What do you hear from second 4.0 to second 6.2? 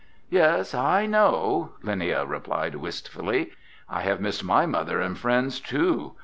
have missed my mother and friends too.